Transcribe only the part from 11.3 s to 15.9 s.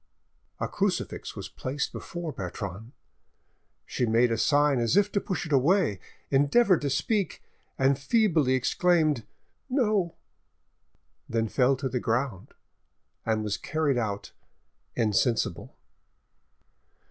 fell to the ground, and was carried out insensible.